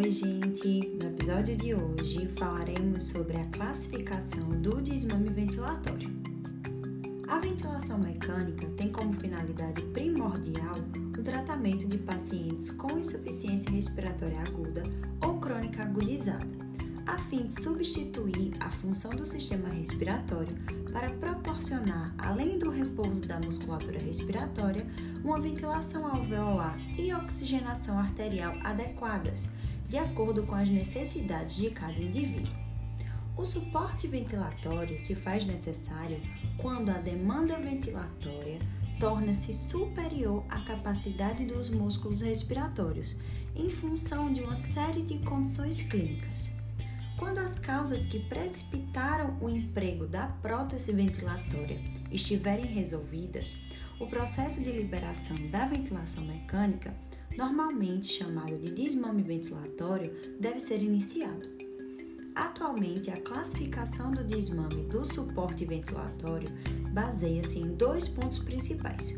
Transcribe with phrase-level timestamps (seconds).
[0.00, 6.08] episódio de hoje falaremos sobre a classificação do desmame ventilatório.
[7.26, 10.76] A ventilação mecânica tem como finalidade primordial
[11.18, 14.84] o tratamento de pacientes com insuficiência respiratória aguda
[15.20, 16.46] ou crônica agudizada,
[17.04, 20.56] a fim de substituir a função do sistema respiratório
[20.92, 24.86] para proporcionar, além do repouso da musculatura respiratória,
[25.24, 29.50] uma ventilação alveolar e oxigenação arterial adequadas
[29.88, 32.52] de acordo com as necessidades de cada indivíduo.
[33.36, 36.20] O suporte ventilatório se faz necessário
[36.56, 38.58] quando a demanda ventilatória
[38.98, 43.16] torna-se superior à capacidade dos músculos respiratórios,
[43.54, 46.50] em função de uma série de condições clínicas.
[47.16, 53.56] Quando as causas que precipitaram o emprego da prótese ventilatória estiverem resolvidas,
[54.00, 56.94] o processo de liberação da ventilação mecânica
[57.38, 61.46] normalmente chamado de desmame ventilatório, deve ser iniciado.
[62.34, 66.48] Atualmente, a classificação do desmame do suporte ventilatório
[66.92, 69.14] baseia-se em dois pontos principais: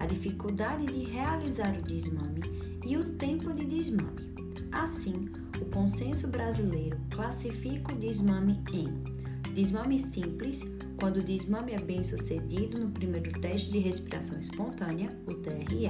[0.00, 2.42] a dificuldade de realizar o desmame
[2.84, 4.34] e o tempo de desmame.
[4.72, 5.30] Assim,
[5.60, 9.19] o consenso brasileiro classifica o desmame em
[9.54, 10.62] desmame simples,
[10.98, 15.88] quando o desmame é bem sucedido no primeiro teste de respiração espontânea, o TRE,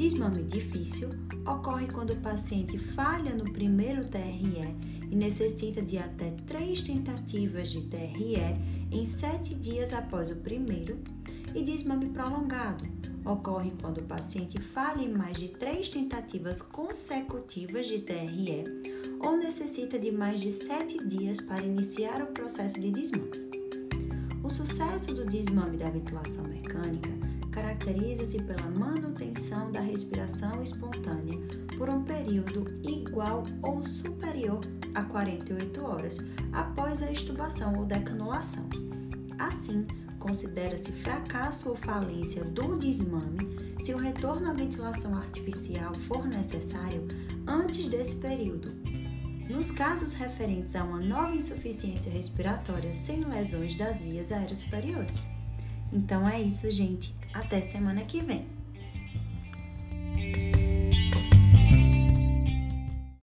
[0.00, 1.10] Desmame difícil
[1.46, 4.74] ocorre quando o paciente falha no primeiro TRE
[5.10, 8.36] e necessita de até três tentativas de TRE
[8.90, 10.98] em sete dias após o primeiro,
[11.54, 12.82] e desmame prolongado.
[13.26, 18.64] Ocorre quando o paciente falha em mais de três tentativas consecutivas de TRE
[19.20, 23.50] ou necessita de mais de sete dias para iniciar o processo de desmame.
[24.42, 27.10] O sucesso do desmame da ventilação mecânica
[27.50, 31.38] caracteriza-se pela manutenção da respiração espontânea
[31.76, 34.60] por um período igual ou superior
[34.94, 36.18] a 48 horas
[36.52, 38.68] após a extubação ou decanulação.
[39.38, 39.86] Assim,
[40.18, 43.48] considera-se fracasso ou falência do desmame
[43.82, 47.06] se o retorno à ventilação artificial for necessário
[47.46, 48.89] antes desse período.
[49.50, 55.28] Nos casos referentes a uma nova insuficiência respiratória sem lesões das vias aéreas superiores.
[55.92, 57.12] Então é isso, gente.
[57.34, 58.59] Até semana que vem!